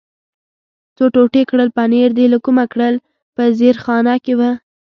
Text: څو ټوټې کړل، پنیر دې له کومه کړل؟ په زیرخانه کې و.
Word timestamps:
څو 0.95 1.05
ټوټې 1.13 1.41
کړل، 1.49 1.69
پنیر 1.77 2.09
دې 2.17 2.25
له 2.33 2.37
کومه 2.45 2.65
کړل؟ 2.73 2.93
په 3.35 3.43
زیرخانه 3.59 4.15
کې 4.23 4.33
و. 4.39 4.41